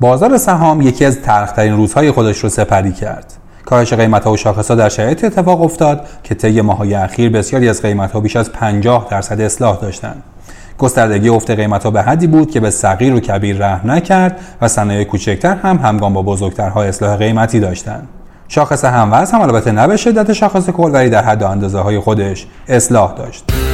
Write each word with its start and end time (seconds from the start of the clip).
بازار 0.00 0.38
سهام 0.38 0.80
یکی 0.80 1.04
از 1.04 1.20
تلخترین 1.20 1.76
روزهای 1.76 2.10
خودش 2.10 2.38
رو 2.38 2.48
سپری 2.48 2.92
کرد. 2.92 3.32
کاهش 3.64 3.92
قیمت 3.92 4.24
ها 4.24 4.32
و 4.32 4.36
شاخص 4.36 4.68
ها 4.68 4.74
در 4.74 4.88
شرایط 4.88 5.24
اتفاق 5.24 5.62
افتاد 5.62 6.06
که 6.24 6.34
طی 6.34 6.60
ماهای 6.60 6.94
اخیر 6.94 7.30
بسیاری 7.30 7.68
از 7.68 7.82
قیمت 7.82 8.12
ها 8.12 8.20
بیش 8.20 8.36
از 8.36 8.52
50 8.52 9.06
درصد 9.10 9.40
اصلاح 9.40 9.80
داشتند. 9.80 10.22
گستردگی 10.78 11.28
افت 11.28 11.50
قیمت 11.50 11.84
ها 11.84 11.90
به 11.90 12.02
حدی 12.02 12.26
بود 12.26 12.50
که 12.50 12.60
به 12.60 12.70
صغیر 12.70 13.14
و 13.14 13.20
کبیر 13.20 13.56
رحم 13.56 13.90
نکرد 13.90 14.40
و 14.60 14.68
صنایع 14.68 15.04
کوچکتر 15.04 15.54
هم 15.54 15.76
همگام 15.76 16.14
با 16.14 16.22
بزرگترها 16.22 16.82
اصلاح 16.82 17.16
قیمتی 17.16 17.60
داشتند. 17.60 18.08
شاخص 18.48 18.84
هموز 18.84 19.30
هم 19.30 19.40
البته 19.40 19.72
نه 19.72 19.86
به 19.86 19.96
شدت 19.96 20.32
شاخص 20.32 20.70
کل 20.70 20.90
ولی 20.92 21.10
در 21.10 21.24
حد 21.24 21.42
اندازه 21.42 21.78
های 21.78 21.98
خودش 21.98 22.46
اصلاح 22.68 23.14
داشت. 23.14 23.65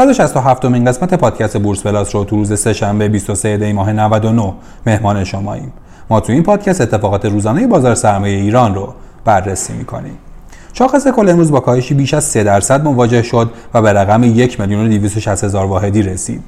167 0.00 0.64
مین 0.64 0.84
قسمت 0.84 1.14
پادکست 1.14 1.58
بورس 1.58 1.82
پلاس 1.82 2.14
رو 2.14 2.24
تو 2.24 2.36
روز 2.36 2.60
سهشنبه 2.60 3.08
23 3.08 3.56
دی 3.56 3.72
ماه 3.72 3.92
99 3.92 4.52
مهمان 4.86 5.24
شماییم. 5.24 5.72
ما 6.10 6.20
تو 6.20 6.32
این 6.32 6.42
پادکست 6.42 6.80
اتفاقات 6.80 7.26
روزانه 7.26 7.66
بازار 7.66 7.94
سرمایه 7.94 8.36
ایران 8.36 8.74
رو 8.74 8.94
بررسی 9.24 9.72
می‌کنیم. 9.72 10.18
شاخص 10.72 11.06
کل 11.06 11.28
امروز 11.28 11.50
با 11.50 11.60
کاهشی 11.60 11.94
بیش 11.94 12.14
از 12.14 12.24
3 12.24 12.44
درصد 12.44 12.84
مواجه 12.84 13.22
شد 13.22 13.50
و 13.74 13.82
به 13.82 13.92
رقم 13.92 14.24
1 14.24 14.60
میلیون 14.60 14.86
و 14.86 14.88
260 14.88 15.44
هزار 15.44 15.66
واحدی 15.66 16.02
رسید. 16.02 16.42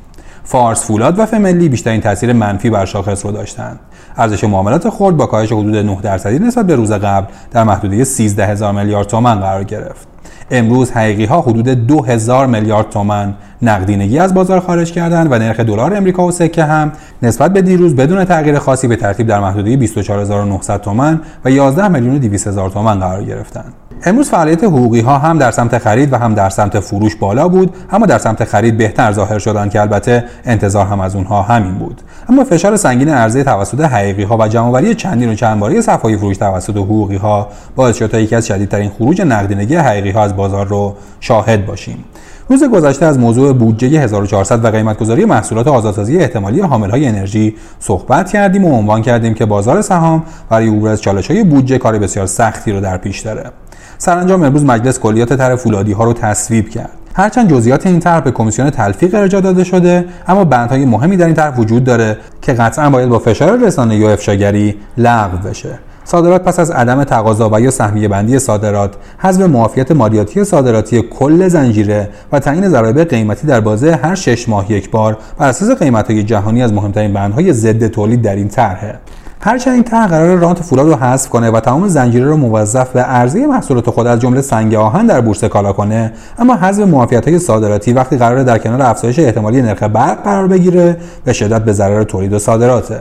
فارس 0.45 0.84
فولاد 0.84 1.19
و 1.19 1.27
فملی 1.27 1.69
بیشترین 1.69 2.00
تاثیر 2.00 2.33
منفی 2.33 2.70
بر 2.70 2.84
شاخص 2.84 3.27
رو 3.27 3.33
داشتند. 3.33 3.80
ارزش 4.16 4.45
معاملات 4.45 4.91
خرد 4.91 5.16
با 5.16 5.27
کاهش 5.27 5.53
حدود 5.53 5.77
9 5.77 5.98
درصدی 6.03 6.39
نسبت 6.39 6.66
به 6.66 6.77
روز 6.77 6.92
قبل 6.92 7.27
در 7.50 7.64
محدوده 7.64 8.05
13 8.05 8.47
هزار 8.47 8.73
میلیارد 8.73 9.06
تومان 9.06 9.41
قرار 9.41 9.64
گرفت. 9.64 10.12
امروز 10.52 10.91
حقیقی 10.91 11.24
ها 11.24 11.41
حدود 11.41 11.69
2000 11.69 12.47
میلیارد 12.47 12.91
تومن 12.91 13.34
نقدینگی 13.62 14.19
از 14.19 14.34
بازار 14.34 14.61
خارج 14.61 14.92
کردند 14.92 15.33
و 15.33 15.38
نرخ 15.38 15.61
دلار 15.61 15.97
امریکا 15.97 16.27
و 16.27 16.30
سکه 16.30 16.65
هم 16.65 16.92
نسبت 17.23 17.52
به 17.52 17.62
دیروز 17.62 17.97
بدون 17.97 18.25
تغییر 18.25 18.58
خاصی 18.58 18.89
به 18.89 18.97
ترتیب 18.97 19.27
در 19.27 19.41
محدوده 19.41 19.77
24900 19.77 20.80
تومان 20.80 21.20
و 21.45 21.50
11 21.50 21.89
میلیون 21.89 22.14
و 22.14 22.19
200 22.19 22.47
هزار 22.47 22.70
تومان 22.70 23.00
قرار 23.00 23.25
گرفتند. 23.25 23.73
امروز 24.05 24.31
فعالیت 24.31 24.64
حقوقی 24.64 25.00
ها 25.00 25.19
هم 25.19 25.39
در 25.39 25.50
سمت 25.50 25.78
خرید 25.78 26.12
و 26.12 26.17
هم 26.17 26.34
در 26.34 26.48
سمت 26.48 26.81
فروش 26.81 27.17
بالا 27.17 27.48
بود 27.48 27.75
اما 27.91 28.06
در 28.06 28.19
سمت 28.19 28.45
خرید 28.45 28.77
بهتر 28.77 29.12
ظاهر 29.12 29.39
شدند 29.39 29.70
که 29.70 29.81
البته 29.81 30.25
انتظار 30.45 30.86
هم 30.86 31.00
از 31.00 31.17
اونها 31.17 31.42
همین 31.42 31.75
بود. 31.75 32.03
اما 32.28 32.45
فشار 32.45 32.77
سنگین 32.77 33.08
عرضه 33.08 33.45
توسط 33.45 33.80
حقیقی 33.80 34.23
ها 34.23 34.36
و 34.36 34.48
جمعآوری 34.48 34.95
چندین 34.95 35.28
و 35.28 35.34
چند 35.34 35.61
باره 35.61 35.80
صفحه 35.80 36.17
فروش 36.17 36.36
توسط 36.36 36.77
حقوقی 36.77 37.17
ها 37.17 37.48
باعث 37.77 37.97
شد 37.97 38.06
تا 38.06 38.19
یکی 38.19 38.34
از 38.34 38.47
شدیدترین 38.47 38.91
خروج 38.91 39.23
نقدینگی 39.23 39.77
حقیقی 39.77 40.11
ها 40.11 40.23
از 40.23 40.36
بازار 40.36 40.67
رو 40.67 40.95
شاهد 41.20 41.67
باشیم. 41.67 42.05
روز 42.48 42.65
گذشته 42.65 43.07
از 43.07 43.19
موضوع 43.19 43.53
بودجه 43.53 44.01
1400 44.01 44.65
و 44.65 44.69
قیمتگذاری 44.69 45.25
محصولات 45.25 45.67
آزادسازی 45.67 46.19
احتمالی 46.19 46.61
حاملهای 46.61 47.07
انرژی 47.07 47.55
صحبت 47.79 48.31
کردیم 48.31 48.65
و 48.65 48.73
عنوان 48.73 49.03
کردیم 49.03 49.35
که 49.35 49.47
بازار 49.47 49.83
سهام 49.83 50.23
برای 50.51 50.69
عبور 50.69 50.89
از 50.89 51.01
چالش‌های 51.01 51.45
بودجه 51.45 51.79
کار 51.79 51.98
بسیار 51.98 52.27
سختی 52.27 52.73
رو 52.73 52.81
در 52.81 52.97
پیش 52.97 53.20
داره. 53.20 53.51
سرانجام 53.98 54.43
امروز 54.43 54.65
مجلس 54.65 54.98
کلیات 54.98 55.33
طرح 55.33 55.57
فولادی 55.57 55.93
ها 55.93 56.05
رو 56.05 56.13
تصویب 56.13 56.69
کرد 56.69 56.91
هرچند 57.15 57.51
جزئیات 57.51 57.87
این 57.87 58.01
طرح 58.01 58.20
به 58.20 58.31
کمیسیون 58.31 58.70
تلفیق 58.70 59.15
ارجاع 59.15 59.41
داده 59.41 59.65
شده 59.65 60.05
اما 60.29 60.45
بندهای 60.45 60.85
مهمی 60.85 61.17
در 61.17 61.27
این 61.27 61.35
طرح 61.35 61.57
وجود 61.57 61.85
داره 61.85 62.17
که 62.43 62.53
قطعا 62.53 62.91
باید 62.91 63.09
با 63.09 63.19
فشار 63.19 63.59
رسانه 63.59 63.97
یا 63.97 64.13
افشاگری 64.13 64.77
لغو 64.98 65.48
بشه 65.48 65.79
صادرات 66.05 66.45
پس 66.45 66.58
از 66.58 66.70
عدم 66.70 67.05
تقاضا 67.05 67.50
و 67.53 67.61
یا 67.61 67.70
سهمیه 67.70 68.08
بندی 68.08 68.39
صادرات 68.39 68.95
حذف 69.19 69.41
معافیت 69.41 69.92
مالیاتی 69.92 70.45
صادراتی 70.45 71.03
کل 71.03 71.48
زنجیره 71.48 72.08
و 72.33 72.39
تعیین 72.39 72.69
ضرایب 72.69 73.05
قیمتی 73.05 73.47
در 73.47 73.61
بازه 73.61 73.98
هر 74.03 74.14
شش 74.14 74.48
ماه 74.48 74.73
یک 74.73 74.91
بار 74.91 75.19
بر 75.39 75.48
اساس 75.48 75.70
قیمت‌های 75.70 76.23
جهانی 76.23 76.62
از 76.62 76.73
مهمترین 76.73 77.12
بندهای 77.12 77.53
ضد 77.53 77.86
تولید 77.86 78.23
در 78.23 78.36
این 78.36 78.48
طرحه. 78.48 78.98
هرچند 79.45 79.75
این 79.75 79.83
طرح 79.83 80.06
قرار 80.06 80.39
رانت 80.39 80.62
فولاد 80.62 80.89
رو 80.89 80.95
حذف 80.95 81.28
کنه 81.28 81.50
و 81.50 81.61
تمام 81.61 81.89
زنجیره 81.89 82.27
رو 82.27 82.36
موظف 82.36 82.90
به 82.90 83.01
عرضه 83.01 83.46
محصولات 83.46 83.90
خود 83.90 84.07
از 84.07 84.20
جمله 84.20 84.40
سنگ 84.40 84.74
آهن 84.74 85.07
در 85.07 85.20
بورس 85.20 85.45
کالا 85.45 85.73
کنه 85.73 86.13
اما 86.39 86.55
حذف 86.57 86.86
معافیت 86.86 87.29
های 87.29 87.39
صادراتی 87.39 87.92
وقتی 87.92 88.17
قرار 88.17 88.42
در 88.42 88.58
کنار 88.58 88.83
افزایش 88.83 89.19
احتمالی 89.19 89.63
نرخ 89.63 89.83
برق 89.83 90.23
قرار 90.24 90.46
بگیره 90.46 90.96
به 91.24 91.33
شدت 91.33 91.64
به 91.64 91.73
ضرر 91.73 92.05
تولید 92.05 92.33
و 92.33 92.39
صادراته. 92.39 93.01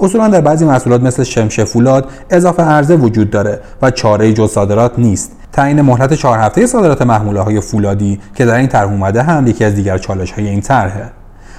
اصولا 0.00 0.28
در 0.28 0.40
بعضی 0.40 0.64
محصولات 0.64 1.02
مثل 1.02 1.22
شمش 1.22 1.60
فولاد 1.60 2.08
اضافه 2.30 2.62
عرضه 2.62 2.96
وجود 2.96 3.30
داره 3.30 3.60
و 3.82 3.90
چاره 3.90 4.32
جز 4.32 4.50
صادرات 4.50 4.98
نیست. 4.98 5.32
تعیین 5.52 5.82
مهلت 5.82 6.14
چهار 6.14 6.38
هفته 6.38 6.66
صادرات 6.66 7.02
محموله 7.02 7.40
های 7.40 7.60
فولادی 7.60 8.20
که 8.34 8.44
در 8.44 8.54
این 8.54 8.68
طرح 8.68 8.90
اومده 8.90 9.22
هم 9.22 9.46
یکی 9.46 9.64
از 9.64 9.74
دیگر 9.74 9.98
چالش 9.98 10.32
های 10.32 10.48
این 10.48 10.60
طرحه. 10.60 11.17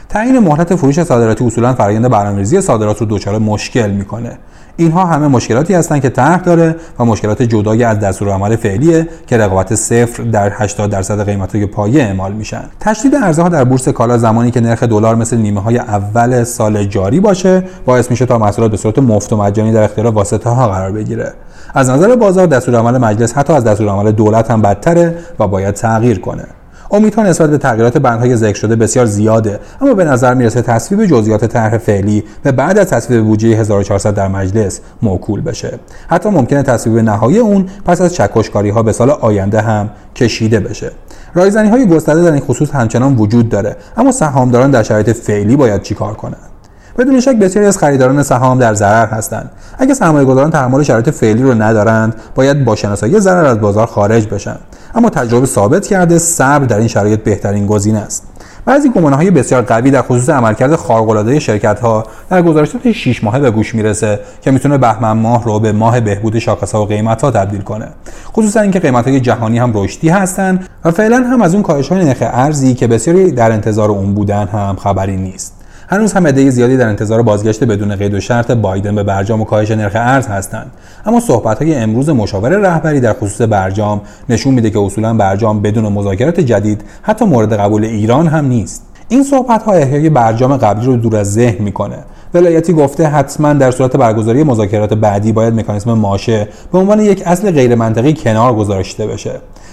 تعیین 0.10 0.40
مهلت 0.40 0.76
فروش 0.76 1.04
صادراتی 1.04 1.46
اصولا 1.46 1.74
فرآیند 1.74 2.10
برنامه‌ریزی 2.10 2.62
صادرات 2.62 2.98
رو 2.98 3.08
دچار 3.10 3.38
مشکل 3.38 3.92
می‌کنه. 3.92 4.38
اینها 4.78 5.06
همه 5.06 5.28
مشکلاتی 5.28 5.74
هستند 5.74 6.02
که 6.02 6.10
طرح 6.10 6.42
داره 6.42 6.76
و 7.00 7.06
مشکلات 7.06 7.42
جدای 7.42 7.84
از 7.84 8.00
دستورالعمل 8.00 8.56
فعلیه 8.56 9.08
که 9.28 9.38
رقابت 9.38 9.76
صفر 9.76 10.24
در 10.24 10.52
80 10.54 10.90
درصد 10.90 11.26
قیمت‌های 11.26 11.66
پایه 11.66 12.04
اعمال 12.04 12.34
میشن. 12.34 12.64
تشدید 12.80 13.16
ارزها 13.16 13.50
در 13.50 13.64
بورس 13.64 13.90
کالا 13.90 14.18
زمانی 14.18 14.52
که 14.52 14.62
نرخ 14.62 14.84
دلار 14.84 15.16
مثل 15.16 15.38
نیمه 15.38 15.62
های 15.62 15.78
اول 15.78 16.44
سال 16.44 16.84
جاری 16.84 17.20
باشه 17.20 17.64
باعث 17.86 18.12
میشه 18.12 18.26
تا 18.26 18.38
محصولات 18.38 18.72
به 18.72 18.78
صورت 18.78 19.00
مفت 19.00 19.34
و 19.34 19.38
مجانی 19.38 19.72
در 19.72 19.84
اختیار 19.84 20.08
واسطه 20.08 20.50
ها 20.50 20.68
قرار 20.68 20.92
بگیره. 20.92 21.34
از 21.74 21.90
نظر 21.90 22.16
بازار 22.16 22.46
دستورالعمل 22.46 22.98
مجلس 22.98 23.34
حتی 23.34 23.54
از 23.54 23.64
دستورالعمل 23.64 24.12
دولت 24.12 24.52
هم 24.52 24.62
بدتره 24.62 25.16
و 25.40 25.48
باید 25.48 25.76
تغییر 25.76 26.20
کنه. 26.20 26.46
امیدها 26.92 27.24
نسبت 27.24 27.50
به 27.50 27.58
تغییرات 27.58 27.98
بندهای 27.98 28.36
ذکر 28.36 28.58
شده 28.58 28.76
بسیار 28.76 29.06
زیاده 29.06 29.60
اما 29.82 29.94
به 29.94 30.04
نظر 30.04 30.34
می‌رسه 30.34 30.62
تصویب 30.62 31.06
جزئیات 31.06 31.46
طرح 31.46 31.78
فعلی 31.78 32.24
به 32.44 32.52
بعد 32.52 32.78
از 32.78 32.88
تصویب 32.88 33.24
بودجه 33.24 33.48
1400 33.48 34.14
در 34.14 34.28
مجلس 34.28 34.80
موکول 35.02 35.42
بشه. 35.42 35.80
حتی 36.08 36.30
ممکنه 36.30 36.64
تصویب 36.64 36.98
نهایی 36.98 37.38
اون 37.38 37.66
پس 37.86 38.02
از 38.02 38.14
چکشکاری 38.14 38.70
ها 38.70 38.84
به 38.84 38.92
سال 38.92 39.10
آینده 39.10 39.62
هم 39.62 39.90
کشیده 40.16 40.60
بشه. 40.60 40.92
رایزنی 41.34 41.70
های 41.70 41.88
گسترده 41.88 42.24
در 42.24 42.32
این 42.32 42.42
خصوص 42.42 42.72
همچنان 42.72 43.16
وجود 43.16 43.50
داره 43.50 43.76
اما 43.98 44.12
سهامداران 44.12 44.72
در 44.72 44.84
شرایط 44.84 45.10
فعلی 45.10 45.56
باید 45.56 45.82
چیکار 45.82 46.14
کنند؟ 46.14 46.59
بدون 47.00 47.20
شک 47.20 47.36
بسیاری 47.36 47.68
از 47.68 47.78
خریداران 47.78 48.24
سهام 48.24 48.60
در 48.60 48.74
ضرر 48.74 49.06
هستند. 49.06 49.52
اگر 49.78 49.94
سرمایه 49.94 50.26
گذاران 50.26 50.52
تحمل 50.52 50.84
شرایط 50.84 51.10
فعلی 51.10 51.44
رو 51.44 51.62
ندارند 51.62 52.16
باید 52.36 52.66
با 52.66 52.76
شناسایی 52.76 53.20
ضرر 53.20 53.46
از 53.46 53.62
بازار 53.62 53.88
خارج 53.88 54.28
بشن. 54.28 54.56
اما 54.96 55.10
تجربه 55.10 55.46
ثابت 55.46 55.88
کرده 55.88 56.18
صبر 56.18 56.66
در 56.66 56.78
این 56.78 56.88
شرایط 56.88 57.24
بهترین 57.24 57.68
گزینه 57.68 58.00
است. 58.00 58.24
بعضی 58.66 58.90
گمانه 58.90 59.16
های 59.16 59.32
بسیار 59.32 59.62
قوی 59.62 59.92
در 59.92 60.02
خصوص 60.02 60.30
عملکرد 60.30 60.76
خارق 60.76 61.40
شرکت 61.40 61.80
ها 61.80 62.04
در 62.30 62.42
گزارشات 62.42 62.92
6 62.92 63.24
ماهه 63.24 63.40
به 63.40 63.52
گوش 63.52 63.76
می‌رسه 63.76 64.20
که 64.42 64.52
می‌تونه 64.52 64.78
بهمن 64.78 65.12
ماه 65.12 65.44
رو 65.44 65.60
به 65.60 65.72
ماه 65.72 66.00
بهبود 66.00 66.40
شاخص 66.40 66.72
ها 66.72 66.84
و 66.84 66.86
قیمت 66.86 67.22
ها 67.22 67.32
تبدیل 67.32 67.62
کنه. 67.62 67.88
خصوصا 68.34 68.60
اینکه 68.60 68.80
قیمت 68.80 69.08
های 69.08 69.20
جهانی 69.20 69.60
هم 69.60 69.72
رشدی 69.76 70.10
هستند 70.10 70.68
و 70.86 70.92
فعلا 70.92 71.18
هم 71.18 71.42
از 71.42 71.54
اون 71.54 71.64
کاهش 71.64 71.90
های 71.90 72.06
نرخ 72.06 72.18
ارزی 72.22 72.74
که 72.74 72.88
بسیاری 72.88 73.32
در 73.32 73.52
انتظار 73.52 73.90
اون 73.90 74.14
بودن 74.14 74.48
هم 74.48 74.76
خبری 74.76 75.18
نیست. 75.18 75.59
هنوز 75.92 76.14
هم 76.14 76.28
عده 76.28 76.50
زیادی 76.50 76.78
در 76.78 76.88
انتظار 76.88 77.22
بازگشت 77.22 77.64
بدون 77.64 77.96
قید 77.96 78.14
و 78.14 78.20
شرط 78.20 78.52
بایدن 78.52 78.96
به 78.96 79.04
برجام 79.04 79.42
و 79.42 79.46
کاهش 79.46 79.72
نرخ 79.72 79.92
ارز 79.96 80.28
هستند. 80.28 80.72
اما 81.06 81.20
صحبت 81.20 81.62
های 81.64 81.76
امروز 81.76 82.10
مشاور 82.10 82.50
رهبری 82.50 83.00
در 83.00 83.14
خصوص 83.14 83.42
برجام 83.42 84.02
نشون 84.30 84.54
میده 84.54 84.70
که 84.70 84.80
اصولا 84.80 85.14
برجام 85.14 85.62
بدون 85.62 85.94
مذاکرات 85.94 86.40
جدید 86.40 86.84
حتی 87.02 87.26
مورد 87.26 87.54
قبول 87.54 87.86
ایران 87.86 88.28
هم 88.28 88.46
نیست. 88.46 88.86
این 89.08 89.24
صحبت 89.24 89.64
ها 89.64 89.74
احیای 89.74 90.10
برجام 90.10 90.58
قبلی 90.58 90.86
رو 90.86 90.96
دور 90.96 91.16
از 91.16 91.34
ذهن 91.34 91.64
می‌کنه. 91.64 91.98
ولایتی 92.34 92.74
گفته 92.74 93.08
حتما 93.08 93.54
در 93.54 93.72
صورت 93.72 93.98
برگزاری 93.98 94.44
مذاکرات 94.44 94.94
بعدی 94.94 95.32
باید 95.32 95.54
مکانیزم 95.54 95.94
ماشه 95.94 96.48
به 96.72 96.78
عنوان 96.78 97.00
یک 97.00 97.24
اصل 97.26 97.52
غیر 97.52 97.76
منطقی 97.76 98.14
کنار 98.14 98.56
گذاشته 98.56 99.08
بشه. 99.08 99.32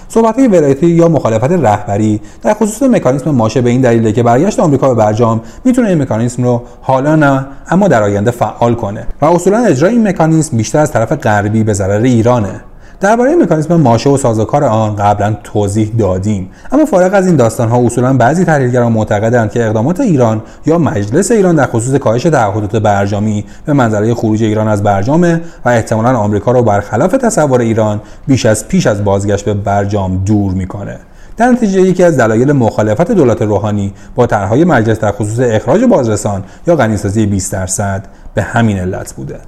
صحبت 0.09 0.39
ولایتی 0.39 0.87
یا 0.87 1.09
مخالفت 1.09 1.53
رهبری. 1.53 2.21
در 2.43 2.55
خصوص 2.55 2.83
مکانیزم 2.83 3.31
ماشه 3.31 3.61
به 3.61 3.71
این 3.71 3.81
دلیله 3.81 4.12
که 4.12 4.22
برگشت 4.22 4.61
آمریکا 4.61 4.89
به 4.89 4.94
برجام 4.94 5.41
می‌تونه 5.65 5.89
این 5.89 6.03
مکانیزم 6.03 6.42
رو 6.45 6.63
حالا 6.80 7.16
نه 7.16 7.47
اما 7.71 7.89
در 7.89 8.03
آینده 8.03 8.30
فعال 8.30 8.75
کنه. 8.75 9.07
و 9.22 9.25
اصولا 9.25 9.59
اجرای 9.59 9.92
این 9.92 10.09
مکانیزم 10.09 10.57
بیشتر 10.57 10.78
از 10.78 10.92
طرف 10.92 11.13
غربی 11.13 11.65
به 11.65 11.72
ضرر 11.72 12.03
ایرانه. 12.03 12.60
درباره 13.01 13.34
مکانیزم 13.34 13.75
ماشه 13.75 14.10
و 14.10 14.16
سازوکار 14.16 14.65
آن 14.65 14.97
قبلا 14.97 15.37
توضیح 15.45 15.93
دادیم. 15.98 16.51
اما 16.72 16.84
فارغ 16.84 17.15
از 17.15 17.27
این 17.27 17.37
داستان 17.37 17.69
ها 17.69 17.78
اصولا 17.78 18.13
بعضی 18.13 18.45
تحلیلگران 18.45 18.93
معتقدند 18.93 19.51
که 19.51 19.66
اقدامات 19.66 20.01
ایران 20.01 20.43
یا 20.66 20.78
مجلس 20.78 21.31
ایران 21.31 21.57
در 21.57 21.66
خصوص 21.66 21.95
کاهش 21.95 22.22
تعهدات 22.22 22.77
برجامی 22.77 23.45
به 23.66 23.72
منظره 23.72 24.15
خروج 24.15 24.43
ایران 24.43 24.69
از 24.69 24.83
برجام 24.83 25.41
و 25.65 25.69
احتمالا 25.69 26.19
آمریکا 26.19 26.53
را 26.53 26.63
برخلاف 26.63 27.13
تصور 27.13 27.60
ایران 27.60 28.01
بیش 28.27 28.47
از 28.47 28.69
پیش 28.69 28.87
از 28.87 29.04
بازگشت 29.04 29.45
به 29.45 29.54
برجام 29.54 30.25
دور 30.25 30.53
می‌کنه 30.53 30.99
در 31.37 31.47
نتیجه 31.47 31.81
یکی 31.81 32.04
از 32.04 32.16
دلایل 32.16 32.53
مخالفت 32.53 33.13
دولت 33.13 33.42
روحانی 33.42 33.92
با 34.15 34.27
طرحهای 34.27 34.65
مجلس 34.65 35.01
در 35.01 35.13
خصوص 35.13 35.39
اخراج 35.41 35.84
بازرسان 35.84 36.45
یا 36.66 36.77
غنیسازی 36.77 37.27
20 37.27 37.53
درصد 37.53 38.07
به 38.34 38.42
همین 38.42 38.78
علت 38.78 39.13
بوده. 39.13 39.39